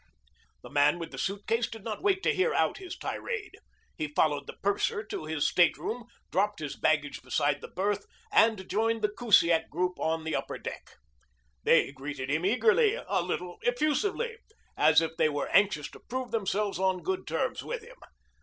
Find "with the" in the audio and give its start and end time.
0.97-1.19